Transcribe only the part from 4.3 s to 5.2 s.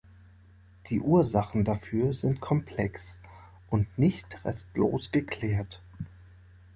restlos